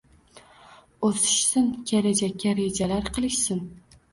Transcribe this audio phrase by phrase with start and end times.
[1.09, 3.63] o‘sishsin, kelajakka rejalar qilishsin